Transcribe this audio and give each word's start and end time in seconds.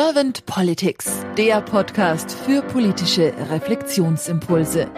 Servant 0.00 0.46
Politics, 0.46 1.26
der 1.36 1.60
Podcast 1.60 2.30
für 2.30 2.62
politische 2.62 3.34
Reflexionsimpulse. 3.50 4.88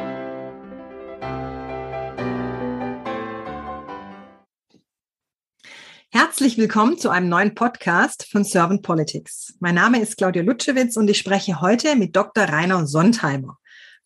Herzlich 6.10 6.58
willkommen 6.58 6.98
zu 6.98 7.08
einem 7.08 7.30
neuen 7.30 7.54
Podcast 7.54 8.26
von 8.30 8.44
Servant 8.44 8.82
Politics. 8.82 9.54
Mein 9.60 9.76
Name 9.76 10.02
ist 10.02 10.18
Claudia 10.18 10.42
Lutschewitz 10.42 10.98
und 10.98 11.08
ich 11.08 11.16
spreche 11.16 11.62
heute 11.62 11.96
mit 11.96 12.14
Dr. 12.14 12.44
Rainer 12.44 12.86
Sontheimer. 12.86 13.56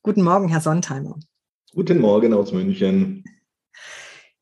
Guten 0.04 0.22
Morgen, 0.22 0.46
Herr 0.46 0.60
Sontheimer. 0.60 1.18
Guten 1.72 1.98
Morgen 1.98 2.32
aus 2.32 2.52
München. 2.52 3.24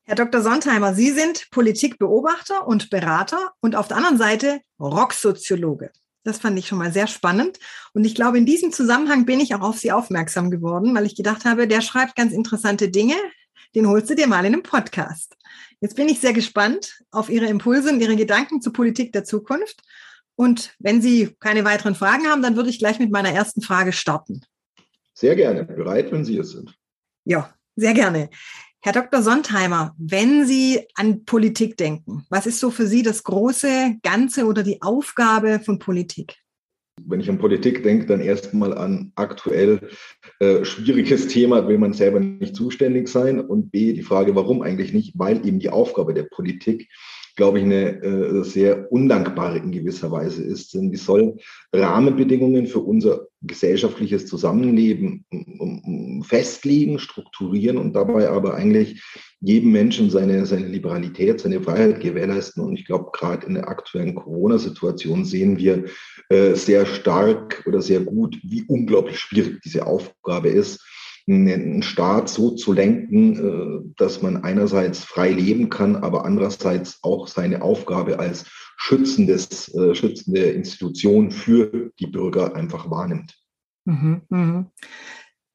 Herr 0.03 0.15
Dr. 0.15 0.43
Sontheimer, 0.43 0.93
Sie 0.93 1.09
sind 1.09 1.47
Politikbeobachter 1.49 2.67
und 2.67 2.91
Berater 2.91 3.53
und 3.59 3.75
auf 3.75 3.87
der 3.87 3.97
anderen 3.97 4.19
Seite 4.19 4.61
Rocksoziologe. 4.79 5.89
Das 6.23 6.39
fand 6.39 6.57
ich 6.57 6.67
schon 6.67 6.77
mal 6.77 6.93
sehr 6.93 7.07
spannend. 7.07 7.59
Und 7.93 8.05
ich 8.05 8.15
glaube, 8.15 8.37
in 8.37 8.45
diesem 8.45 8.71
Zusammenhang 8.71 9.25
bin 9.25 9.39
ich 9.39 9.53
auch 9.55 9.61
auf 9.61 9.77
Sie 9.77 9.91
aufmerksam 9.91 10.49
geworden, 10.51 10.95
weil 10.95 11.05
ich 11.05 11.15
gedacht 11.15 11.45
habe, 11.45 11.67
der 11.67 11.81
schreibt 11.81 12.15
ganz 12.15 12.31
interessante 12.31 12.89
Dinge. 12.89 13.15
Den 13.75 13.87
holst 13.87 14.09
du 14.09 14.15
dir 14.15 14.27
mal 14.27 14.45
in 14.45 14.53
einem 14.53 14.63
Podcast. 14.63 15.35
Jetzt 15.81 15.95
bin 15.95 16.07
ich 16.07 16.19
sehr 16.19 16.33
gespannt 16.33 17.01
auf 17.11 17.29
Ihre 17.29 17.47
Impulse 17.47 17.89
und 17.89 17.99
Ihre 17.99 18.15
Gedanken 18.15 18.61
zur 18.61 18.71
Politik 18.71 19.11
der 19.11 19.25
Zukunft. 19.25 19.81
Und 20.35 20.73
wenn 20.79 21.01
Sie 21.01 21.35
keine 21.39 21.65
weiteren 21.65 21.95
Fragen 21.95 22.27
haben, 22.27 22.41
dann 22.41 22.55
würde 22.55 22.69
ich 22.69 22.79
gleich 22.79 22.99
mit 22.99 23.11
meiner 23.11 23.31
ersten 23.31 23.61
Frage 23.61 23.91
starten. 23.91 24.41
Sehr 25.13 25.35
gerne. 25.35 25.65
Bereit, 25.65 26.11
wenn 26.11 26.25
Sie 26.25 26.37
es 26.37 26.51
sind. 26.51 26.73
Ja, 27.25 27.53
sehr 27.75 27.93
gerne. 27.93 28.29
Herr 28.85 28.91
Dr. 28.91 29.21
Sontheimer, 29.21 29.95
wenn 29.97 30.45
Sie 30.45 30.81
an 30.95 31.23
Politik 31.23 31.77
denken, 31.77 32.25
was 32.29 32.45
ist 32.45 32.59
so 32.59 32.69
für 32.69 32.85
Sie 32.85 33.01
das 33.01 33.23
große 33.23 33.95
Ganze 34.03 34.45
oder 34.45 34.61
die 34.61 34.81
Aufgabe 34.81 35.61
von 35.63 35.79
Politik? 35.79 36.35
Wenn 37.01 37.21
ich 37.21 37.29
an 37.29 37.37
Politik 37.37 37.81
denke, 37.83 38.07
dann 38.07 38.19
erstmal 38.19 38.77
an 38.77 39.13
aktuell 39.15 39.89
äh, 40.41 40.65
schwieriges 40.65 41.27
Thema, 41.29 41.65
will 41.65 41.77
man 41.77 41.93
selber 41.93 42.19
nicht 42.19 42.57
zuständig 42.57 43.07
sein. 43.07 43.39
Und 43.39 43.71
B, 43.71 43.93
die 43.93 44.03
Frage, 44.03 44.35
warum 44.35 44.61
eigentlich 44.61 44.91
nicht? 44.91 45.17
Weil 45.17 45.47
eben 45.47 45.59
die 45.59 45.69
Aufgabe 45.69 46.13
der 46.13 46.23
Politik 46.23 46.89
glaube 47.35 47.59
ich, 47.59 47.65
eine 47.65 48.01
äh, 48.03 48.43
sehr 48.43 48.91
undankbare 48.91 49.57
in 49.57 49.71
gewisser 49.71 50.11
Weise 50.11 50.43
ist. 50.43 50.73
Denn 50.73 50.91
die 50.91 50.97
sollen 50.97 51.39
Rahmenbedingungen 51.73 52.67
für 52.67 52.79
unser 52.79 53.27
gesellschaftliches 53.41 54.25
Zusammenleben 54.25 55.25
festlegen, 56.23 56.99
strukturieren 56.99 57.77
und 57.77 57.93
dabei 57.93 58.29
aber 58.29 58.53
eigentlich 58.53 59.03
jedem 59.41 59.71
Menschen 59.71 60.09
seine, 60.09 60.45
seine 60.45 60.67
Liberalität, 60.67 61.41
seine 61.41 61.61
Freiheit 61.61 61.99
gewährleisten. 61.99 62.63
Und 62.63 62.79
ich 62.79 62.85
glaube, 62.85 63.09
gerade 63.11 63.45
in 63.45 63.55
der 63.55 63.67
aktuellen 63.67 64.15
Corona-Situation 64.15 65.25
sehen 65.25 65.57
wir 65.57 65.85
äh, 66.29 66.53
sehr 66.53 66.85
stark 66.85 67.63
oder 67.65 67.81
sehr 67.81 67.99
gut, 67.99 68.37
wie 68.43 68.63
unglaublich 68.67 69.19
schwierig 69.19 69.59
diese 69.61 69.85
Aufgabe 69.85 70.49
ist 70.49 70.81
einen 71.27 71.83
Staat 71.83 72.29
so 72.29 72.51
zu 72.51 72.73
lenken, 72.73 73.37
äh, 73.37 73.93
dass 73.97 74.21
man 74.21 74.43
einerseits 74.43 74.99
frei 75.03 75.31
leben 75.31 75.69
kann, 75.69 75.95
aber 75.95 76.25
andererseits 76.25 76.99
auch 77.01 77.27
seine 77.27 77.61
Aufgabe 77.61 78.19
als 78.19 78.45
schützendes, 78.77 79.73
äh, 79.73 79.95
schützende 79.95 80.41
Institution 80.41 81.31
für 81.31 81.91
die 81.99 82.07
Bürger 82.07 82.55
einfach 82.55 82.89
wahrnimmt. 82.89 83.37
Mhm, 83.85 84.21
mhm. 84.29 84.65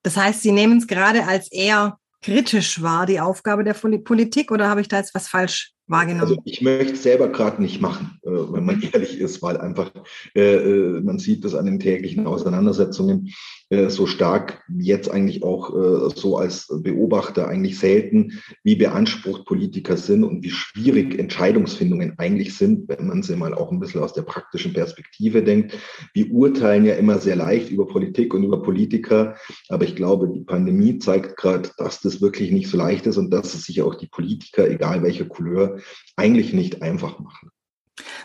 Das 0.02 0.16
heißt, 0.16 0.42
Sie 0.42 0.52
nehmen 0.52 0.78
es 0.78 0.86
gerade 0.86 1.27
als 1.27 1.50
eher 1.52 1.98
kritisch 2.22 2.82
wahr, 2.82 3.06
die 3.06 3.20
Aufgabe 3.20 3.64
der 3.64 3.75
Politik, 3.75 4.50
oder 4.50 4.69
habe 4.69 4.80
ich 4.80 4.88
da 4.88 4.98
jetzt 4.98 5.14
was 5.14 5.28
falsch 5.28 5.75
wahrgenommen? 5.89 6.22
Also 6.22 6.42
ich 6.44 6.62
möchte 6.62 6.97
selber 6.97 7.28
gerade 7.28 7.61
nicht 7.62 7.81
machen, 7.81 8.19
äh, 8.22 8.31
wenn 8.31 8.64
man 8.64 8.83
ehrlich 8.92 9.19
ist, 9.19 9.42
weil 9.42 9.56
einfach 9.56 9.91
man 10.34 11.19
sieht 11.19 11.44
das 11.44 11.55
an 11.55 11.67
den 11.67 11.81
täglichen 11.81 12.27
Auseinandersetzungen 12.27 13.33
äh, 13.70 13.91
so 13.91 14.06
stark 14.06 14.62
jetzt 14.78 15.10
eigentlich 15.10 15.43
auch 15.43 15.75
äh, 15.75 16.10
so 16.15 16.38
als 16.38 16.69
Beobachter 16.82 17.48
eigentlich 17.48 17.78
selten, 17.78 18.41
wie 18.65 18.77
beansprucht 18.77 19.44
Politiker 19.44 19.98
sind 19.98 20.25
und 20.25 20.43
wie 20.43 20.50
schwierig 20.50 21.19
Entscheidungsfindungen 21.19 22.15
eigentlich 22.19 22.56
sind, 22.56 22.88
wenn 22.88 23.09
man 23.09 23.22
sie 23.22 23.37
mal 23.37 23.53
auch 23.53 23.71
ein 23.71 23.78
bisschen 23.78 24.03
aus 24.03 24.15
der 24.15 24.22
praktischen 24.22 24.72
Perspektive 24.72 25.43
denkt. 25.43 25.77
Wir 26.15 26.32
urteilen 26.32 26.87
ja 26.87 26.94
immer 26.94 27.19
sehr 27.19 27.37
leicht 27.37 27.71
über 27.71 27.87
Politik 27.87 28.32
und 28.32 28.43
über 28.43 28.62
Politiker, 28.62 29.37
aber 29.69 29.84
ich 29.84 29.94
glaube, 29.94 30.31
die 30.31 30.44
Pandemie 30.44 30.98
zeigt 30.98 31.37
gerade, 31.37 31.71
dass 31.77 32.00
das 32.00 32.22
wirklich 32.22 32.50
nicht 32.50 32.69
so 32.69 32.78
leicht 32.78 33.06
ist 33.06 33.19
und 33.19 33.31
dass 33.31 33.53
es 33.53 33.65
sich 33.65 33.82
auch 33.82 33.97
die 33.97 34.09
Politiker, 34.09 34.69
egal 34.69 35.03
welcher 35.03 35.27
Couleur, 35.27 35.78
eigentlich 36.16 36.53
nicht 36.53 36.83
einfach 36.83 37.19
machen. 37.19 37.50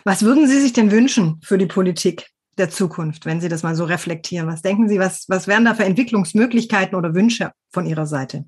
Was 0.04 0.22
würden 0.22 0.46
Sie 0.46 0.60
sich 0.60 0.72
denn 0.72 0.90
wünschen 0.90 1.40
für 1.42 1.58
die 1.58 1.66
Politik? 1.66 2.26
der 2.58 2.70
Zukunft, 2.70 3.26
wenn 3.26 3.40
Sie 3.40 3.48
das 3.48 3.62
mal 3.62 3.74
so 3.74 3.84
reflektieren? 3.84 4.46
Was 4.46 4.62
denken 4.62 4.88
Sie, 4.88 4.98
was, 4.98 5.28
was 5.28 5.48
wären 5.48 5.64
da 5.64 5.74
für 5.74 5.84
Entwicklungsmöglichkeiten 5.84 6.94
oder 6.94 7.14
Wünsche 7.14 7.52
von 7.72 7.86
Ihrer 7.86 8.06
Seite? 8.06 8.44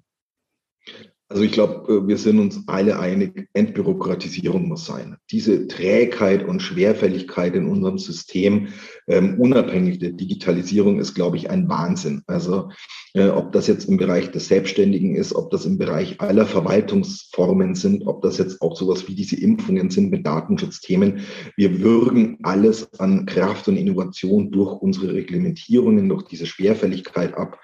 Also 1.28 1.42
ich 1.42 1.50
glaube, 1.50 1.92
äh, 1.92 2.06
wir 2.06 2.19
sind 2.19 2.38
uns 2.38 2.60
alle 2.69 3.00
einig, 3.00 3.48
Entbürokratisierung 3.53 4.69
muss 4.69 4.87
sein. 4.87 5.16
Diese 5.31 5.66
Trägheit 5.66 6.47
und 6.47 6.60
Schwerfälligkeit 6.62 7.56
in 7.56 7.66
unserem 7.66 7.98
System, 7.98 8.69
ähm, 9.09 9.41
unabhängig 9.41 9.98
der 9.98 10.12
Digitalisierung, 10.12 11.00
ist, 11.00 11.14
glaube 11.14 11.37
ich, 11.37 11.50
ein 11.50 11.69
Wahnsinn. 11.69 12.22
Also 12.28 12.70
äh, 13.14 13.28
ob 13.28 13.50
das 13.50 13.66
jetzt 13.66 13.88
im 13.88 13.97
Bereich 13.97 14.31
des 14.31 14.47
Selbstständigen 14.47 15.16
ist, 15.16 15.34
ob 15.34 15.50
das 15.50 15.66
im 15.66 15.78
Bereich 15.78 16.20
aller 16.20 16.47
Verwaltungsformen 16.47 17.75
sind, 17.75 18.06
ob 18.06 18.22
das 18.22 18.38
jetzt 18.38 18.62
auch 18.62 18.76
sowas 18.76 19.08
wie 19.08 19.16
diese 19.16 19.34
Impfungen 19.34 19.91
sind 19.91 20.10
mit 20.12 20.25
Datenschutzthemen. 20.25 21.22
Wir 21.56 21.81
würgen 21.81 22.38
alles 22.44 22.93
an 23.00 23.26
Kraft 23.26 23.66
und 23.66 23.76
Innovation 23.76 24.53
durch 24.53 24.81
unsere 24.81 25.12
Reglementierungen, 25.12 26.08
durch 26.08 26.22
diese 26.22 26.47
Schwerfälligkeit 26.47 27.34
ab. 27.34 27.58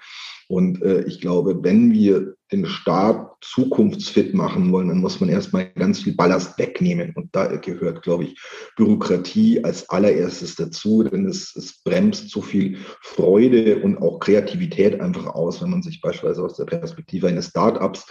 Und 0.49 0.81
äh, 0.81 1.03
ich 1.03 1.21
glaube, 1.21 1.63
wenn 1.63 1.93
wir 1.93 2.35
den 2.53 2.65
Staat 2.65 3.33
zukunftsfit 3.41 4.33
machen 4.33 4.71
wollen, 4.71 4.87
dann 4.87 5.01
muss 5.01 5.19
man 5.19 5.29
erstmal 5.29 5.69
ganz 5.75 5.99
viel 5.99 6.15
Ballast 6.15 6.57
wegnehmen. 6.57 7.11
Und 7.15 7.35
da 7.35 7.47
gehört, 7.57 8.01
glaube 8.01 8.25
ich, 8.25 8.39
Bürokratie 8.77 9.63
als 9.63 9.89
allererstes 9.89 10.55
dazu, 10.55 11.03
denn 11.03 11.25
es, 11.25 11.55
es 11.55 11.81
bremst 11.83 12.29
so 12.29 12.41
viel 12.41 12.77
Freude 13.01 13.79
und 13.79 13.97
auch 13.97 14.19
Kreativität 14.19 15.01
einfach 15.01 15.25
aus, 15.27 15.61
wenn 15.61 15.71
man 15.71 15.81
sich 15.81 15.99
beispielsweise 16.01 16.43
aus 16.43 16.55
der 16.55 16.65
Perspektive 16.65 17.27
eines 17.27 17.47
Startups 17.47 18.05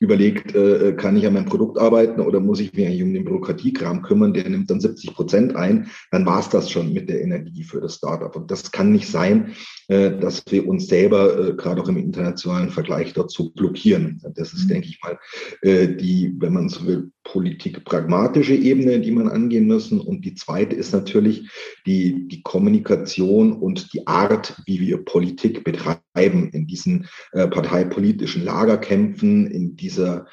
überlegt, 0.00 0.54
äh, 0.56 0.94
kann 0.94 1.16
ich 1.16 1.26
an 1.28 1.34
meinem 1.34 1.46
Produkt 1.46 1.78
arbeiten 1.78 2.20
oder 2.20 2.40
muss 2.40 2.58
ich 2.58 2.72
mich 2.72 2.86
eigentlich 2.86 3.04
um 3.04 3.14
den 3.14 3.24
Bürokratiekram 3.24 4.02
kümmern, 4.02 4.34
der 4.34 4.48
nimmt 4.48 4.68
dann 4.68 4.80
70 4.80 5.14
Prozent 5.14 5.54
ein, 5.54 5.90
dann 6.10 6.26
war 6.26 6.40
es 6.40 6.48
das 6.48 6.70
schon 6.70 6.92
mit 6.92 7.08
der 7.08 7.22
Energie 7.22 7.62
für 7.62 7.80
das 7.80 7.94
Startup. 7.94 8.34
Und 8.34 8.50
das 8.50 8.72
kann 8.72 8.90
nicht 8.90 9.08
sein, 9.08 9.52
äh, 9.86 10.10
dass 10.10 10.42
wir 10.50 10.66
uns 10.66 10.88
selber, 10.88 11.50
äh, 11.50 11.54
gerade 11.54 11.80
auch 11.80 11.88
im 11.88 11.98
internationalen 11.98 12.70
Vergleich, 12.70 13.12
dazu 13.12 13.52
blockieren. 13.52 13.81
Das 14.34 14.52
ist, 14.52 14.64
mhm. 14.64 14.68
denke 14.68 14.88
ich 14.88 15.00
mal, 15.02 15.18
äh, 15.62 15.88
die, 15.88 16.34
wenn 16.38 16.52
man 16.52 16.68
so 16.68 16.86
will, 16.86 17.10
politik-pragmatische 17.24 18.54
Ebene, 18.54 19.00
die 19.00 19.10
man 19.10 19.28
angehen 19.28 19.66
müssen. 19.66 20.00
Und 20.00 20.24
die 20.24 20.34
zweite 20.34 20.74
ist 20.76 20.92
natürlich 20.92 21.48
die, 21.86 22.28
die 22.28 22.42
Kommunikation 22.42 23.52
und 23.52 23.92
die 23.92 24.06
Art, 24.06 24.60
wie 24.66 24.80
wir 24.80 25.04
Politik 25.04 25.64
betreiben 25.64 26.50
in 26.52 26.66
diesen 26.66 27.08
äh, 27.32 27.46
parteipolitischen 27.48 28.44
Lagerkämpfen, 28.44 29.46
in 29.46 29.76
dieser 29.76 30.26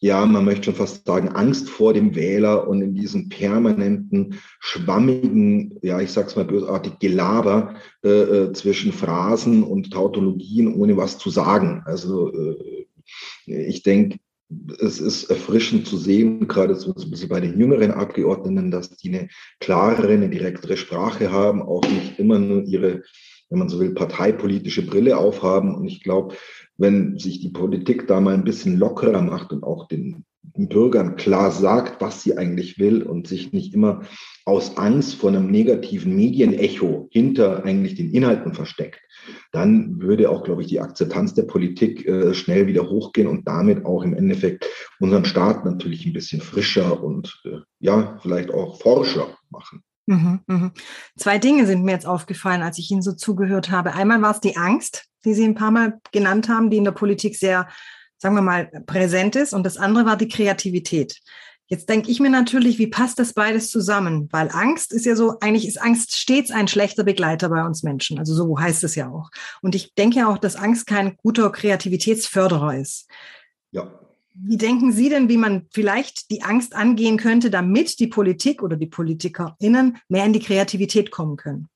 ja, 0.00 0.24
man 0.24 0.44
möchte 0.44 0.66
schon 0.66 0.74
fast 0.74 1.06
sagen, 1.06 1.30
Angst 1.30 1.68
vor 1.68 1.92
dem 1.92 2.14
Wähler 2.14 2.68
und 2.68 2.82
in 2.82 2.94
diesem 2.94 3.28
permanenten, 3.28 4.38
schwammigen, 4.60 5.78
ja, 5.82 6.00
ich 6.00 6.12
sag's 6.12 6.36
mal 6.36 6.44
bösartig, 6.44 7.00
Gelaber 7.00 7.74
äh, 8.04 8.08
äh, 8.08 8.52
zwischen 8.52 8.92
Phrasen 8.92 9.64
und 9.64 9.92
Tautologien, 9.92 10.72
ohne 10.74 10.96
was 10.96 11.18
zu 11.18 11.30
sagen. 11.30 11.82
Also 11.84 12.32
äh, 12.32 12.77
ich 13.48 13.82
denke, 13.82 14.18
es 14.80 14.98
ist 15.00 15.24
erfrischend 15.24 15.86
zu 15.86 15.98
sehen, 15.98 16.48
gerade 16.48 16.74
so 16.74 16.94
ein 16.94 17.10
bisschen 17.10 17.28
bei 17.28 17.40
den 17.40 17.58
jüngeren 17.58 17.90
Abgeordneten, 17.90 18.70
dass 18.70 18.90
die 18.90 19.08
eine 19.08 19.28
klarere, 19.60 20.12
eine 20.12 20.30
direktere 20.30 20.76
Sprache 20.76 21.30
haben, 21.30 21.62
auch 21.62 21.82
nicht 21.82 22.18
immer 22.18 22.38
nur 22.38 22.62
ihre, 22.62 23.02
wenn 23.50 23.58
man 23.58 23.68
so 23.68 23.78
will, 23.78 23.90
parteipolitische 23.90 24.86
Brille 24.86 25.18
aufhaben. 25.18 25.74
Und 25.74 25.86
ich 25.86 26.02
glaube, 26.02 26.34
wenn 26.78 27.18
sich 27.18 27.40
die 27.40 27.50
Politik 27.50 28.06
da 28.06 28.20
mal 28.20 28.34
ein 28.34 28.44
bisschen 28.44 28.78
lockerer 28.78 29.20
macht 29.20 29.52
und 29.52 29.64
auch 29.64 29.86
den 29.86 30.24
Bürgern 30.66 31.14
klar 31.14 31.52
sagt, 31.52 32.00
was 32.00 32.22
sie 32.22 32.36
eigentlich 32.36 32.80
will 32.80 33.02
und 33.02 33.28
sich 33.28 33.52
nicht 33.52 33.74
immer 33.74 34.02
aus 34.44 34.76
Angst 34.76 35.14
vor 35.14 35.28
einem 35.28 35.50
negativen 35.50 36.16
Medienecho 36.16 37.08
hinter 37.12 37.64
eigentlich 37.64 37.94
den 37.94 38.10
Inhalten 38.12 38.54
versteckt, 38.54 39.00
dann 39.52 40.00
würde 40.00 40.30
auch, 40.30 40.42
glaube 40.42 40.62
ich, 40.62 40.68
die 40.68 40.80
Akzeptanz 40.80 41.34
der 41.34 41.44
Politik 41.44 42.06
äh, 42.06 42.34
schnell 42.34 42.66
wieder 42.66 42.88
hochgehen 42.88 43.28
und 43.28 43.46
damit 43.46 43.84
auch 43.84 44.02
im 44.02 44.14
Endeffekt 44.14 44.66
unseren 44.98 45.24
Staat 45.24 45.64
natürlich 45.64 46.04
ein 46.06 46.12
bisschen 46.12 46.40
frischer 46.40 47.02
und 47.02 47.40
äh, 47.44 47.58
ja, 47.78 48.18
vielleicht 48.22 48.50
auch 48.50 48.80
forscher 48.80 49.28
machen. 49.50 49.82
Mhm, 50.06 50.40
mh. 50.46 50.72
Zwei 51.16 51.38
Dinge 51.38 51.66
sind 51.66 51.84
mir 51.84 51.92
jetzt 51.92 52.06
aufgefallen, 52.06 52.62
als 52.62 52.78
ich 52.78 52.90
Ihnen 52.90 53.02
so 53.02 53.12
zugehört 53.12 53.70
habe. 53.70 53.92
Einmal 53.92 54.22
war 54.22 54.30
es 54.30 54.40
die 54.40 54.56
Angst, 54.56 55.04
die 55.26 55.34
Sie 55.34 55.44
ein 55.44 55.54
paar 55.54 55.70
Mal 55.70 56.00
genannt 56.12 56.48
haben, 56.48 56.70
die 56.70 56.78
in 56.78 56.84
der 56.84 56.92
Politik 56.92 57.36
sehr, 57.36 57.68
sagen 58.18 58.34
wir 58.34 58.42
mal, 58.42 58.66
präsent 58.86 59.36
ist. 59.36 59.52
Und 59.52 59.64
das 59.64 59.76
andere 59.76 60.04
war 60.04 60.16
die 60.16 60.28
Kreativität. 60.28 61.20
Jetzt 61.70 61.90
denke 61.90 62.10
ich 62.10 62.18
mir 62.18 62.30
natürlich, 62.30 62.78
wie 62.78 62.86
passt 62.86 63.18
das 63.18 63.34
beides 63.34 63.70
zusammen? 63.70 64.28
Weil 64.32 64.48
Angst 64.50 64.90
ist 64.92 65.04
ja 65.04 65.14
so, 65.14 65.38
eigentlich 65.40 65.68
ist 65.68 65.80
Angst 65.80 66.16
stets 66.16 66.50
ein 66.50 66.66
schlechter 66.66 67.04
Begleiter 67.04 67.50
bei 67.50 67.64
uns 67.64 67.82
Menschen. 67.82 68.18
Also 68.18 68.34
so 68.34 68.58
heißt 68.58 68.84
es 68.84 68.94
ja 68.94 69.10
auch. 69.10 69.30
Und 69.60 69.74
ich 69.74 69.94
denke 69.94 70.20
ja 70.20 70.28
auch, 70.28 70.38
dass 70.38 70.56
Angst 70.56 70.86
kein 70.86 71.16
guter 71.18 71.50
Kreativitätsförderer 71.52 72.78
ist. 72.78 73.06
Ja. 73.70 74.00
Wie 74.32 74.56
denken 74.56 74.92
Sie 74.92 75.10
denn, 75.10 75.28
wie 75.28 75.36
man 75.36 75.66
vielleicht 75.70 76.30
die 76.30 76.42
Angst 76.42 76.74
angehen 76.74 77.18
könnte, 77.18 77.50
damit 77.50 77.98
die 77.98 78.06
Politik 78.06 78.62
oder 78.62 78.76
die 78.76 78.86
PolitikerInnen 78.86 79.98
mehr 80.08 80.24
in 80.24 80.32
die 80.32 80.40
Kreativität 80.40 81.10
kommen 81.10 81.36
können? 81.36 81.68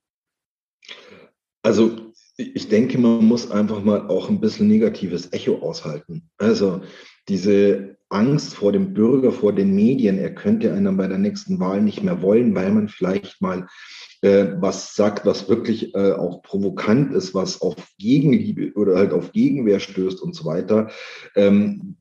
Also 1.62 2.12
ich 2.37 2.69
denke, 2.69 2.99
man 2.99 3.25
muss 3.25 3.50
einfach 3.50 3.82
mal 3.82 4.08
auch 4.08 4.29
ein 4.29 4.40
bisschen 4.40 4.69
negatives 4.69 5.32
Echo 5.32 5.56
aushalten. 5.58 6.31
Also 6.38 6.81
diese 7.29 7.96
Angst 8.08 8.55
vor 8.55 8.73
dem 8.73 8.93
Bürger, 8.93 9.32
vor 9.32 9.52
den 9.55 9.75
Medien, 9.75 10.19
er 10.19 10.34
könnte 10.34 10.73
einen 10.73 10.96
bei 10.96 11.08
der 11.08 11.19
nächsten 11.19 11.58
Wahl 11.61 11.81
nicht 11.81 12.02
mehr 12.02 12.20
wollen, 12.23 12.55
weil 12.55 12.70
man 12.70 12.88
vielleicht 12.88 13.40
mal 13.40 13.67
äh, 14.20 14.49
was 14.61 14.94
sagt, 14.94 15.26
was 15.26 15.49
wirklich 15.49 15.94
äh, 15.94 16.12
auch 16.12 16.43
provokant 16.43 17.12
ist, 17.12 17.34
was 17.34 17.61
auf 17.61 17.75
Gegenliebe 17.99 18.73
oder 18.75 18.96
halt 18.96 19.12
auf 19.12 19.32
Gegenwehr 19.32 19.81
stößt 19.81 20.20
und 20.23 20.34
so 20.34 20.44
weiter. 20.44 20.90
Ähm, 21.34 21.96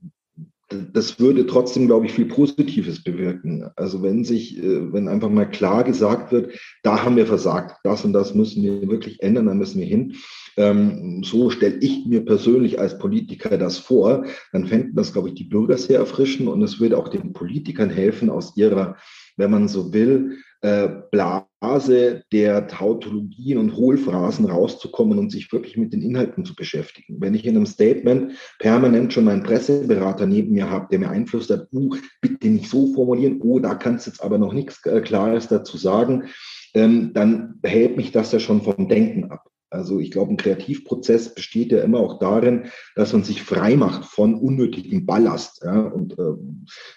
das 0.93 1.19
würde 1.19 1.45
trotzdem, 1.45 1.87
glaube 1.87 2.05
ich, 2.05 2.13
viel 2.13 2.25
Positives 2.25 3.03
bewirken. 3.03 3.69
Also 3.75 4.01
wenn 4.01 4.23
sich, 4.23 4.57
äh, 4.57 4.93
wenn 4.93 5.07
einfach 5.07 5.29
mal 5.29 5.49
klar 5.49 5.83
gesagt 5.83 6.31
wird, 6.31 6.53
da 6.83 7.03
haben 7.03 7.15
wir 7.15 7.25
versagt, 7.25 7.77
das 7.83 8.05
und 8.05 8.13
das 8.13 8.33
müssen 8.33 8.63
wir 8.63 8.87
wirklich 8.89 9.21
ändern, 9.21 9.47
da 9.47 9.53
müssen 9.53 9.79
wir 9.79 9.87
hin. 9.87 10.15
Ähm, 10.57 11.23
so 11.23 11.49
stelle 11.49 11.77
ich 11.79 12.05
mir 12.05 12.25
persönlich 12.25 12.79
als 12.79 12.97
Politiker 12.97 13.57
das 13.57 13.77
vor. 13.77 14.25
Dann 14.51 14.67
fänden 14.67 14.95
das, 14.95 15.13
glaube 15.13 15.29
ich, 15.29 15.35
die 15.35 15.45
Bürger 15.45 15.77
sehr 15.77 15.99
erfrischend 15.99 16.49
und 16.49 16.61
es 16.61 16.79
würde 16.79 16.97
auch 16.97 17.07
den 17.07 17.33
Politikern 17.33 17.89
helfen, 17.89 18.29
aus 18.29 18.55
ihrer, 18.57 18.97
wenn 19.37 19.51
man 19.51 19.67
so 19.67 19.93
will, 19.93 20.37
äh, 20.61 20.89
Blase 21.11 22.23
der 22.31 22.67
Tautologien 22.67 23.57
und 23.57 23.75
Hohlphrasen 23.75 24.45
rauszukommen 24.45 25.19
und 25.19 25.31
sich 25.31 25.51
wirklich 25.51 25.77
mit 25.77 25.93
den 25.93 26.01
Inhalten 26.01 26.45
zu 26.45 26.55
beschäftigen. 26.55 27.17
Wenn 27.19 27.33
ich 27.33 27.45
in 27.45 27.55
einem 27.55 27.65
Statement 27.65 28.33
permanent 28.59 29.13
schon 29.13 29.25
meinen 29.25 29.43
Presseberater 29.43 30.25
neben 30.25 30.53
mir 30.53 30.69
habe, 30.69 30.87
der 30.91 30.99
mir 30.99 31.09
einflüstert, 31.09 31.67
uh, 31.73 31.95
bitte 32.21 32.47
nicht 32.47 32.69
so 32.69 32.93
formulieren, 32.93 33.39
oh, 33.41 33.59
da 33.59 33.75
kannst 33.75 34.05
du 34.05 34.11
jetzt 34.11 34.23
aber 34.23 34.37
noch 34.37 34.53
nichts 34.53 34.85
äh, 34.85 35.01
Klares 35.01 35.47
dazu 35.47 35.77
sagen, 35.77 36.25
ähm, 36.73 37.11
dann 37.13 37.59
hält 37.63 37.97
mich 37.97 38.11
das 38.11 38.31
ja 38.31 38.39
schon 38.39 38.61
vom 38.61 38.87
Denken 38.87 39.31
ab. 39.31 39.50
Also 39.71 39.99
ich 39.99 40.11
glaube, 40.11 40.33
ein 40.33 40.37
Kreativprozess 40.37 41.33
besteht 41.33 41.71
ja 41.71 41.79
immer 41.79 41.99
auch 41.99 42.19
darin, 42.19 42.65
dass 42.95 43.13
man 43.13 43.23
sich 43.23 43.41
frei 43.41 43.77
macht 43.77 44.03
von 44.05 44.35
unnötigem 44.35 45.05
Ballast. 45.05 45.63
Ja? 45.63 45.79
Und 45.79 46.19
äh, 46.19 46.33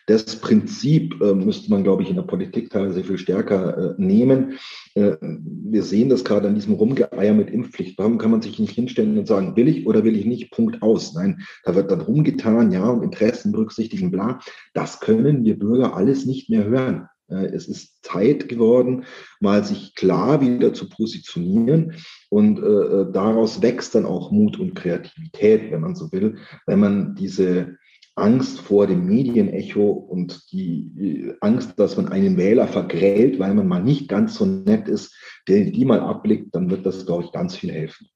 das 0.09 0.37
Prinzip 0.37 1.21
äh, 1.23 1.35
müsste 1.35 1.71
man, 1.71 1.85
glaube 1.85 2.03
ich, 2.03 2.11
in 2.11 2.17
der 2.17 2.23
Politik 2.23 2.71
teilweise 2.71 3.05
viel 3.05 3.19
stärker 3.19 3.97
äh, 3.97 4.03
nehmen. 4.03 4.59
Äh, 4.95 5.17
wir 5.21 5.85
sehen 5.85 6.09
das 6.09 6.25
gerade 6.25 6.49
an 6.49 6.57
diesem 6.57 6.75
Rumgeeier 6.75 7.33
mit 7.33 7.49
Impfpflicht. 7.49 7.97
Warum 7.97 8.19
kann 8.19 8.33
man 8.33 8.43
sich 8.43 8.59
nicht 8.59 8.75
hinstellen 8.75 9.19
und 9.19 9.29
sagen, 9.29 9.55
will 9.57 9.69
ich 9.69 9.87
oder 9.87 10.03
will 10.03 10.17
ich 10.17 10.27
nicht? 10.27 10.51
Punkt 10.51 10.83
aus. 10.83 11.15
Nein, 11.15 11.43
da 11.63 11.77
wird 11.77 11.93
dann 11.93 12.01
rumgetan, 12.01 12.73
ja, 12.73 12.89
und 12.89 13.05
Interessen 13.05 13.53
berücksichtigen, 13.53 14.11
bla. 14.11 14.41
Das 14.73 14.99
können 14.99 15.45
wir 15.45 15.57
Bürger 15.57 15.97
alles 15.97 16.27
nicht 16.27 16.51
mehr 16.51 16.65
hören. 16.65 17.09
Äh, 17.29 17.47
es 17.47 17.69
ist 17.69 18.05
Zeit 18.05 18.49
geworden, 18.49 19.05
mal 19.41 19.65
sich 19.65 19.95
klar 19.95 20.41
wieder 20.41 20.75
zu 20.75 20.89
positionieren. 20.89 21.95
Und 22.31 22.59
äh, 22.59 22.63
äh, 22.63 23.13
daraus 23.13 23.63
wächst 23.63 23.95
dann 23.95 24.07
auch 24.07 24.31
Mut 24.31 24.59
und 24.59 24.75
Kreativität, 24.75 25.71
wenn 25.71 25.81
man 25.81 25.95
so 25.95 26.11
will, 26.13 26.39
wenn 26.67 26.81
man 26.81 27.15
diese 27.15 27.77
Angst 28.17 28.61
vor 28.61 28.87
dem 28.87 29.07
Medienecho 29.07 29.91
und 29.91 30.53
die 30.53 31.33
Angst, 31.41 31.79
dass 31.81 31.97
man 31.97 32.09
einen 32.09 32.37
Wähler 32.37 32.69
vergrält, 32.69 33.41
weil 33.41 33.55
man 33.55 33.67
mal 33.67 33.83
nicht 33.83 34.09
ganz 34.09 34.37
so 34.37 34.47
nett 34.47 34.87
ist, 34.87 35.13
der 35.49 35.65
die 35.65 35.85
mal 35.85 35.99
abblickt, 35.99 36.55
dann 36.55 36.71
wird 36.71 36.87
das, 36.87 37.07
glaube 37.07 37.25
ich, 37.25 37.33
ganz 37.33 37.57
viel 37.57 37.73
helfen. 37.73 38.07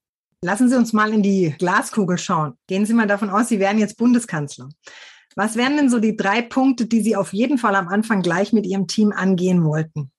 Lassen 0.41 0.69
Sie 0.69 0.77
uns 0.77 0.93
mal 0.93 1.13
in 1.13 1.21
die 1.21 1.53
Glaskugel 1.57 2.17
schauen. 2.17 2.53
Gehen 2.67 2.85
Sie 2.85 2.93
mal 2.93 3.07
davon 3.07 3.29
aus, 3.29 3.49
Sie 3.49 3.59
werden 3.59 3.77
jetzt 3.77 3.97
Bundeskanzler. 3.97 4.69
Was 5.39 5.55
wären 5.55 5.77
denn 5.77 5.89
so 5.89 5.99
die 5.99 6.17
drei 6.17 6.41
Punkte, 6.41 6.85
die 6.85 6.99
Sie 6.99 7.15
auf 7.15 7.31
jeden 7.31 7.57
Fall 7.57 7.73
am 7.75 7.87
Anfang 7.87 8.21
gleich 8.21 8.51
mit 8.51 8.67
Ihrem 8.67 8.87
Team 8.87 9.13
angehen 9.15 9.63
wollten? 9.63 10.11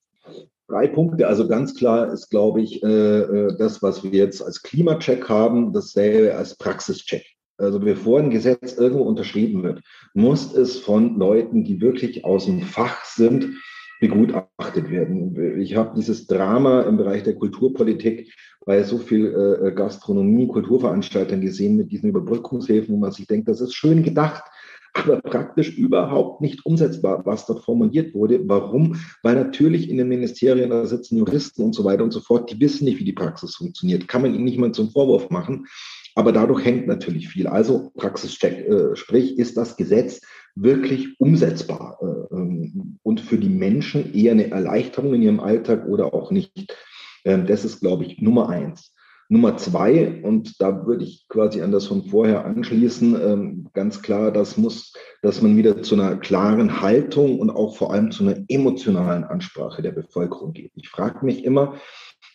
Drei 0.67 0.87
Punkte, 0.89 1.29
also 1.29 1.47
ganz 1.47 1.75
klar 1.75 2.11
ist, 2.11 2.31
glaube 2.31 2.63
ich, 2.63 2.83
äh, 2.83 2.87
äh, 2.87 3.55
das, 3.59 3.83
was 3.83 4.03
wir 4.03 4.13
jetzt 4.13 4.41
als 4.41 4.63
Klimacheck 4.63 5.29
haben, 5.29 5.75
dasselbe 5.75 6.35
als 6.35 6.57
Praxischeck. 6.57 7.27
Also 7.59 7.81
bevor 7.81 8.19
ein 8.19 8.31
Gesetz 8.31 8.79
irgendwo 8.79 9.03
unterschrieben 9.03 9.63
wird, 9.63 9.83
muss 10.15 10.55
es 10.55 10.79
von 10.79 11.19
Leuten, 11.19 11.65
die 11.65 11.83
wirklich 11.83 12.25
aus 12.25 12.47
dem 12.47 12.63
Fach 12.63 13.05
sind, 13.05 13.59
begutachtet 14.01 14.91
werden. 14.91 15.61
Ich 15.61 15.77
habe 15.77 15.93
dieses 15.95 16.29
Drama 16.29 16.81
im 16.85 16.97
Bereich 16.97 17.25
der 17.25 17.35
Kulturpolitik 17.35 18.33
bei 18.65 18.83
so 18.85 18.97
viel 18.97 19.27
äh, 19.27 19.73
Gastronomie, 19.73 20.49
Kulturveranstaltern 20.49 21.43
gesehen 21.43 21.77
mit 21.77 21.93
diesen 21.93 22.09
Überbrückungshilfen, 22.09 22.95
wo 22.95 22.99
man 22.99 23.13
sich 23.13 23.27
denkt, 23.27 23.49
das 23.49 23.61
ist 23.61 23.75
schön 23.75 24.03
gedacht 24.03 24.45
aber 24.95 25.21
praktisch 25.21 25.77
überhaupt 25.77 26.41
nicht 26.41 26.65
umsetzbar, 26.67 27.25
was 27.25 27.47
dort 27.47 27.65
formuliert 27.65 28.15
wurde. 28.15 28.41
Warum? 28.49 28.97
Weil 29.23 29.37
natürlich 29.37 29.89
in 29.89 29.99
den 29.99 30.09
Ministerien, 30.09 30.71
da 30.71 30.87
sitzen 30.87 31.19
Juristen 31.19 31.63
und 31.63 31.75
so 31.75 31.85
weiter 31.85 32.05
und 32.05 32.13
so 32.13 32.21
fort, 32.21 32.51
die 32.51 32.61
wissen 32.61 32.85
nicht, 32.85 32.99
wie 32.99 33.05
die 33.05 33.13
Praxis 33.13 33.57
funktioniert. 33.57 34.09
Kann 34.09 34.23
man 34.23 34.35
ihnen 34.35 34.45
nicht 34.45 34.59
mal 34.59 34.73
zum 34.73 34.91
Vorwurf 34.91 35.31
machen. 35.31 35.67
Aber 36.15 36.33
dadurch 36.33 36.65
hängt 36.65 36.87
natürlich 36.87 37.29
viel. 37.29 37.47
Also 37.47 37.93
Praxischeck, 37.97 38.69
äh, 38.69 38.97
sprich, 38.97 39.39
ist 39.39 39.57
das 39.57 39.77
Gesetz 39.77 40.21
wirklich 40.55 41.19
umsetzbar 41.21 41.99
äh, 42.03 42.35
ähm, 42.35 42.99
und 43.03 43.21
für 43.21 43.39
die 43.39 43.49
Menschen 43.49 44.13
eher 44.13 44.33
eine 44.33 44.51
Erleichterung 44.51 45.15
in 45.15 45.23
ihrem 45.23 45.41
Alltag 45.41 45.87
oder 45.87 46.13
auch 46.13 46.31
nicht. 46.31 46.77
Ähm, 47.25 47.47
das 47.47 47.65
ist, 47.65 47.81
glaube 47.81 48.05
ich, 48.05 48.21
Nummer 48.21 48.49
eins. 48.49 48.93
Nummer 49.33 49.57
zwei, 49.57 50.21
und 50.25 50.61
da 50.61 50.87
würde 50.87 51.05
ich 51.05 51.25
quasi 51.29 51.63
an 51.63 51.71
das 51.71 51.87
von 51.87 52.03
vorher 52.03 52.45
anschließen, 52.45 53.17
ähm, 53.23 53.69
ganz 53.73 54.03
klar, 54.03 54.33
das 54.33 54.57
muss, 54.57 54.93
dass 55.23 55.41
man 55.41 55.57
wieder 55.57 55.83
zu 55.83 55.95
einer 55.95 56.17
klaren 56.17 56.81
Haltung 56.81 57.39
und 57.39 57.49
auch 57.49 57.77
vor 57.77 57.93
allem 57.93 58.11
zu 58.11 58.25
einer 58.25 58.43
emotionalen 58.49 59.23
Ansprache 59.23 59.83
der 59.83 59.93
Bevölkerung 59.93 60.53
geht. 60.53 60.73
Ich 60.75 60.89
frage 60.89 61.25
mich 61.25 61.45
immer, 61.45 61.77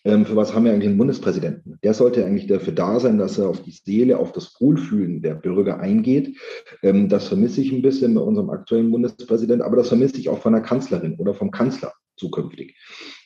ähm, 0.06 0.26
für 0.26 0.38
was 0.38 0.54
haben 0.54 0.64
wir 0.64 0.72
eigentlich 0.72 0.88
einen 0.88 0.98
Bundespräsidenten? 0.98 1.80
Der 1.84 1.94
sollte 1.94 2.26
eigentlich 2.26 2.48
dafür 2.48 2.72
da 2.72 2.98
sein, 3.02 3.18
dass 3.18 3.38
er 3.38 3.50
auf 3.50 3.62
die 3.62 3.72
Seele, 3.72 4.18
auf 4.18 4.32
das 4.32 4.56
Wohlfühlen 4.62 5.22
der 5.22 5.34
Bürger 5.34 5.82
eingeht. 5.82 6.38
Ähm, 6.82 7.10
das 7.10 7.28
vermisse 7.28 7.60
ich 7.60 7.74
ein 7.74 7.82
bisschen 7.82 8.14
bei 8.14 8.22
unserem 8.22 8.50
aktuellen 8.50 8.92
Bundespräsidenten, 8.92 9.66
aber 9.66 9.76
das 9.76 9.90
vermisse 9.90 10.18
ich 10.18 10.30
auch 10.30 10.40
von 10.40 10.54
der 10.54 10.62
Kanzlerin 10.62 11.16
oder 11.16 11.34
vom 11.34 11.52
Kanzler 11.52 11.92
zukünftig. 12.16 12.78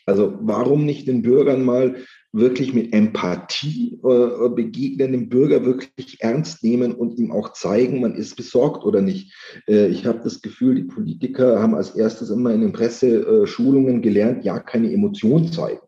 Also 0.07 0.39
warum 0.41 0.85
nicht 0.85 1.07
den 1.07 1.21
Bürgern 1.21 1.63
mal 1.63 1.97
wirklich 2.31 2.73
mit 2.73 2.93
Empathie 2.93 3.99
äh, 4.03 4.49
begegnen, 4.49 5.11
den 5.11 5.29
Bürger 5.29 5.65
wirklich 5.65 6.17
ernst 6.19 6.63
nehmen 6.63 6.93
und 6.93 7.17
ihm 7.17 7.31
auch 7.31 7.53
zeigen, 7.53 8.01
man 8.01 8.15
ist 8.15 8.35
besorgt 8.35 8.85
oder 8.85 9.01
nicht. 9.01 9.33
Äh, 9.67 9.87
ich 9.87 10.05
habe 10.05 10.19
das 10.23 10.41
Gefühl, 10.41 10.75
die 10.75 10.83
Politiker 10.83 11.59
haben 11.61 11.75
als 11.75 11.95
erstes 11.95 12.29
immer 12.29 12.53
in 12.53 12.61
den 12.61 12.71
Presseschulungen 12.71 14.01
gelernt, 14.01 14.45
ja, 14.45 14.59
keine 14.59 14.91
Emotion 14.91 15.51
zeigen. 15.51 15.81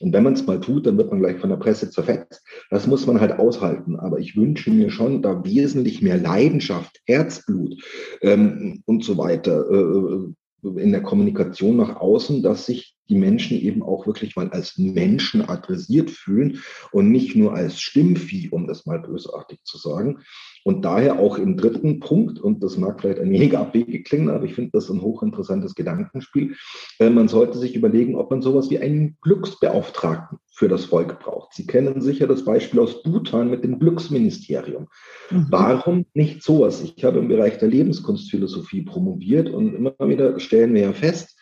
Und 0.00 0.12
wenn 0.12 0.22
man 0.22 0.34
es 0.34 0.46
mal 0.46 0.60
tut, 0.60 0.86
dann 0.86 0.96
wird 0.96 1.10
man 1.10 1.20
gleich 1.20 1.38
von 1.38 1.50
der 1.50 1.56
Presse 1.56 1.90
zerfetzt. 1.90 2.42
Das 2.70 2.86
muss 2.86 3.06
man 3.06 3.20
halt 3.20 3.38
aushalten. 3.38 3.96
Aber 3.96 4.18
ich 4.18 4.36
wünsche 4.36 4.70
mir 4.70 4.90
schon 4.90 5.22
da 5.22 5.44
wesentlich 5.44 6.02
mehr 6.02 6.18
Leidenschaft, 6.18 7.00
Herzblut 7.06 7.74
ähm, 8.22 8.82
und 8.86 9.04
so 9.04 9.18
weiter 9.18 9.70
äh, 9.70 10.80
in 10.82 10.92
der 10.92 11.02
Kommunikation 11.02 11.76
nach 11.76 11.96
außen, 11.96 12.42
dass 12.42 12.66
sich 12.66 12.95
die 13.08 13.16
Menschen 13.16 13.58
eben 13.60 13.82
auch 13.82 14.06
wirklich 14.06 14.36
mal 14.36 14.50
als 14.50 14.78
Menschen 14.78 15.48
adressiert 15.48 16.10
fühlen 16.10 16.60
und 16.92 17.10
nicht 17.10 17.36
nur 17.36 17.54
als 17.54 17.80
Stimmvieh, 17.80 18.48
um 18.50 18.66
das 18.66 18.86
mal 18.86 19.00
bösartig 19.00 19.60
zu 19.64 19.78
sagen. 19.78 20.20
Und 20.64 20.84
daher 20.84 21.20
auch 21.20 21.38
im 21.38 21.56
dritten 21.56 22.00
Punkt, 22.00 22.40
und 22.40 22.62
das 22.62 22.76
mag 22.76 23.00
vielleicht 23.00 23.20
ein 23.20 23.30
wenig 23.30 23.56
abwegig 23.58 24.04
klingen, 24.04 24.30
aber 24.30 24.44
ich 24.44 24.54
finde 24.54 24.72
das 24.72 24.90
ein 24.90 25.00
hochinteressantes 25.00 25.74
Gedankenspiel, 25.74 26.56
äh, 26.98 27.10
man 27.10 27.28
sollte 27.28 27.58
sich 27.58 27.76
überlegen, 27.76 28.16
ob 28.16 28.30
man 28.30 28.42
sowas 28.42 28.68
wie 28.70 28.80
einen 28.80 29.16
Glücksbeauftragten 29.22 30.38
für 30.50 30.68
das 30.68 30.86
Volk 30.86 31.20
braucht. 31.20 31.52
Sie 31.52 31.66
kennen 31.66 32.00
sicher 32.00 32.26
das 32.26 32.44
Beispiel 32.44 32.80
aus 32.80 33.02
Bhutan 33.02 33.50
mit 33.50 33.62
dem 33.62 33.78
Glücksministerium. 33.78 34.88
Mhm. 35.30 35.46
Warum 35.50 36.06
nicht 36.14 36.42
sowas? 36.42 36.82
Ich 36.82 37.04
habe 37.04 37.18
im 37.18 37.28
Bereich 37.28 37.58
der 37.58 37.68
Lebenskunstphilosophie 37.68 38.82
promoviert 38.82 39.50
und 39.50 39.74
immer 39.74 39.94
wieder 40.00 40.40
stellen 40.40 40.74
wir 40.74 40.80
ja 40.80 40.92
fest, 40.92 41.35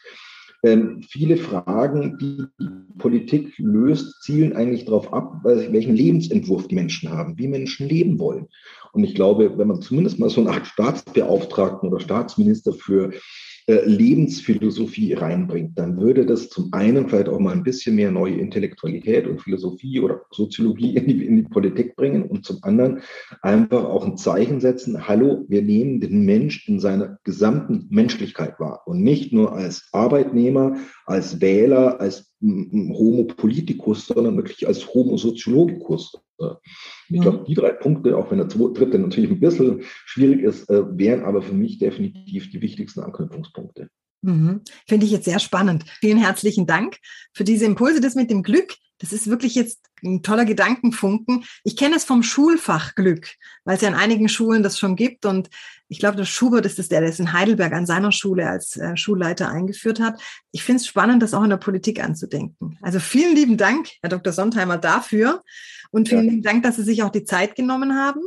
viele 1.08 1.36
Fragen, 1.36 2.16
die 2.18 2.44
Politik 2.98 3.52
löst, 3.58 4.22
zielen 4.22 4.54
eigentlich 4.54 4.84
darauf 4.86 5.12
ab, 5.12 5.40
welchen 5.42 5.94
Lebensentwurf 5.94 6.68
die 6.68 6.74
Menschen 6.74 7.10
haben, 7.10 7.36
wie 7.38 7.48
Menschen 7.48 7.88
leben 7.88 8.18
wollen. 8.18 8.46
Und 8.92 9.04
ich 9.04 9.14
glaube, 9.14 9.58
wenn 9.58 9.68
man 9.68 9.82
zumindest 9.82 10.18
mal 10.18 10.30
so 10.30 10.40
eine 10.40 10.50
Art 10.50 10.66
Staatsbeauftragten 10.66 11.88
oder 11.90 12.00
Staatsminister 12.00 12.72
für 12.72 13.12
Lebensphilosophie 13.66 15.14
reinbringt, 15.14 15.78
dann 15.78 15.98
würde 15.98 16.26
das 16.26 16.50
zum 16.50 16.72
einen 16.72 17.08
vielleicht 17.08 17.30
auch 17.30 17.38
mal 17.38 17.52
ein 17.52 17.62
bisschen 17.62 17.96
mehr 17.96 18.10
neue 18.10 18.34
Intellektualität 18.34 19.26
und 19.26 19.40
Philosophie 19.40 20.00
oder 20.00 20.20
Soziologie 20.30 20.96
in 20.96 21.06
die, 21.06 21.24
in 21.24 21.36
die 21.36 21.42
Politik 21.44 21.96
bringen 21.96 22.24
und 22.24 22.44
zum 22.44 22.58
anderen 22.62 23.00
einfach 23.40 23.84
auch 23.84 24.04
ein 24.04 24.18
Zeichen 24.18 24.60
setzen, 24.60 25.08
hallo, 25.08 25.46
wir 25.48 25.62
nehmen 25.62 26.00
den 26.00 26.26
Mensch 26.26 26.68
in 26.68 26.78
seiner 26.78 27.18
gesamten 27.24 27.86
Menschlichkeit 27.88 28.60
wahr 28.60 28.82
und 28.84 29.02
nicht 29.02 29.32
nur 29.32 29.52
als 29.52 29.88
Arbeitnehmer, 29.92 30.76
als 31.06 31.40
Wähler, 31.40 32.00
als 32.00 32.34
Homo 32.42 33.24
politicus, 33.24 34.06
sondern 34.06 34.36
wirklich 34.36 34.66
als 34.68 34.86
Homo 34.92 35.16
sociologicus. 35.16 36.12
Ich 37.08 37.20
glaube, 37.20 37.44
die 37.46 37.54
drei 37.54 37.70
Punkte, 37.70 38.16
auch 38.16 38.30
wenn 38.30 38.38
der 38.38 38.48
dritte 38.48 38.98
natürlich 38.98 39.30
ein 39.30 39.40
bisschen 39.40 39.82
schwierig 40.04 40.42
ist, 40.42 40.68
äh, 40.68 40.82
wären 40.98 41.24
aber 41.24 41.42
für 41.42 41.54
mich 41.54 41.78
definitiv 41.78 42.50
die 42.50 42.60
wichtigsten 42.60 43.00
Anknüpfungspunkte. 43.00 43.88
Mhm. 44.22 44.62
Finde 44.88 45.06
ich 45.06 45.12
jetzt 45.12 45.26
sehr 45.26 45.38
spannend. 45.38 45.84
Vielen 46.00 46.18
herzlichen 46.18 46.66
Dank 46.66 46.96
für 47.32 47.44
diese 47.44 47.66
Impulse. 47.66 48.00
Das 48.00 48.14
mit 48.14 48.30
dem 48.30 48.42
Glück, 48.42 48.74
das 48.98 49.12
ist 49.12 49.28
wirklich 49.28 49.54
jetzt 49.54 49.84
ein 50.02 50.22
toller 50.22 50.44
Gedankenfunken. 50.44 51.44
Ich 51.62 51.76
kenne 51.76 51.96
es 51.96 52.04
vom 52.04 52.22
Schulfach 52.22 52.94
Glück, 52.94 53.28
weil 53.64 53.76
es 53.76 53.82
ja 53.82 53.88
in 53.88 53.94
einigen 53.94 54.28
Schulen 54.28 54.62
das 54.62 54.78
schon 54.78 54.96
gibt. 54.96 55.26
Und 55.26 55.50
ich 55.88 55.98
glaube, 55.98 56.16
der 56.16 56.24
Schubert 56.24 56.66
ist 56.66 56.78
es, 56.78 56.88
der 56.88 57.00
das 57.00 57.20
in 57.20 57.32
Heidelberg 57.32 57.72
an 57.72 57.86
seiner 57.86 58.12
Schule 58.12 58.48
als 58.48 58.76
äh, 58.76 58.96
Schulleiter 58.96 59.50
eingeführt 59.50 60.00
hat. 60.00 60.20
Ich 60.50 60.62
finde 60.62 60.80
es 60.80 60.86
spannend, 60.86 61.22
das 61.22 61.34
auch 61.34 61.44
in 61.44 61.50
der 61.50 61.56
Politik 61.56 62.02
anzudenken. 62.02 62.78
Also 62.82 63.00
vielen 63.00 63.34
lieben 63.34 63.56
Dank, 63.56 63.88
Herr 64.00 64.10
Dr. 64.10 64.32
Sontheimer, 64.32 64.78
dafür. 64.78 65.42
Und 65.90 66.08
vielen 66.08 66.24
ja. 66.24 66.30
lieben 66.30 66.42
Dank, 66.42 66.62
dass 66.62 66.76
Sie 66.76 66.82
sich 66.82 67.02
auch 67.02 67.10
die 67.10 67.24
Zeit 67.24 67.54
genommen 67.54 67.96
haben. 67.96 68.20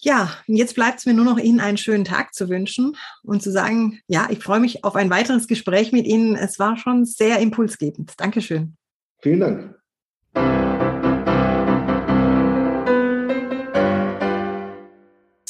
Ja, 0.00 0.32
jetzt 0.46 0.74
bleibt 0.76 1.00
es 1.00 1.06
mir 1.06 1.14
nur 1.14 1.24
noch 1.24 1.38
Ihnen 1.38 1.60
einen 1.60 1.76
schönen 1.76 2.04
Tag 2.04 2.32
zu 2.32 2.48
wünschen 2.48 2.96
und 3.24 3.42
zu 3.42 3.50
sagen, 3.50 4.00
ja, 4.06 4.28
ich 4.30 4.38
freue 4.38 4.60
mich 4.60 4.84
auf 4.84 4.94
ein 4.94 5.10
weiteres 5.10 5.48
Gespräch 5.48 5.92
mit 5.92 6.06
Ihnen. 6.06 6.36
Es 6.36 6.58
war 6.58 6.76
schon 6.76 7.04
sehr 7.04 7.40
impulsgebend. 7.40 8.12
Dankeschön. 8.16 8.76
Vielen 9.20 9.40
Dank. 9.40 10.67